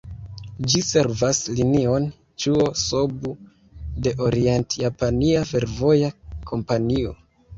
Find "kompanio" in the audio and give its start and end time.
6.53-7.17